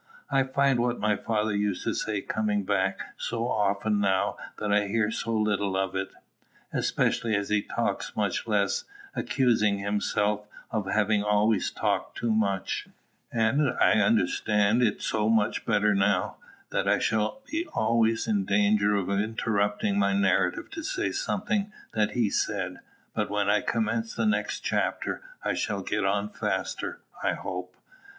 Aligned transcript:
I 0.31 0.41
find 0.41 0.79
what 0.79 0.97
my 0.99 1.15
father 1.15 1.55
used 1.55 1.83
to 1.83 1.93
say 1.93 2.21
coming 2.23 2.63
back 2.63 3.01
so 3.17 3.47
often 3.47 3.99
now 3.99 4.35
that 4.57 4.73
I 4.73 4.87
hear 4.87 5.11
so 5.11 5.31
little 5.37 5.77
of 5.77 5.95
it, 5.95 6.09
especially 6.73 7.35
as 7.35 7.49
he 7.49 7.61
talks 7.61 8.15
much 8.15 8.47
less, 8.47 8.85
accusing 9.15 9.77
himself 9.77 10.47
of 10.71 10.87
having 10.87 11.21
always 11.21 11.69
talked 11.69 12.17
too 12.17 12.31
much, 12.31 12.87
and 13.31 13.73
I 13.79 13.99
understand 13.99 14.81
it 14.81 15.03
so 15.03 15.29
much 15.29 15.67
better 15.67 15.93
now, 15.93 16.37
that 16.71 16.87
I 16.87 16.97
shall 16.97 17.43
be 17.45 17.67
always 17.67 18.27
in 18.27 18.43
danger 18.43 18.95
of 18.95 19.07
interrupting 19.07 19.99
my 19.99 20.13
narrative 20.13 20.71
to 20.71 20.81
say 20.81 21.11
something 21.11 21.71
that 21.93 22.13
he 22.13 22.31
said. 22.31 22.77
But 23.13 23.29
when 23.29 23.51
I 23.51 23.61
commence 23.61 24.15
the 24.15 24.25
next 24.25 24.61
chapter, 24.61 25.21
I 25.43 25.53
shall 25.53 25.83
get 25.83 26.03
on 26.03 26.29
faster, 26.29 27.01
I 27.21 27.33
hope. 27.35 27.75